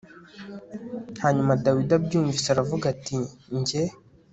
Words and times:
hanyuma 1.23 1.59
dawidi 1.63 1.93
abyumvise 1.99 2.47
aravuga 2.51 2.85
ati 2.93 3.17
jye 3.67 3.83